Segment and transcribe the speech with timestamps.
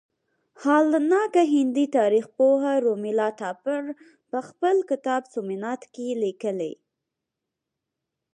[0.61, 3.81] حالانکه هندي تاریخ پوه رومیلا تاپړ
[4.29, 6.73] په خپل کتاب سومنات کې لیکلي.